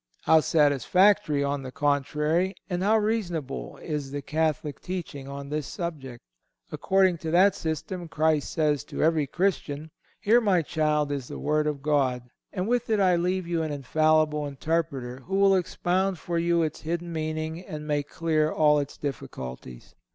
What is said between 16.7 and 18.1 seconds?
hidden meaning and make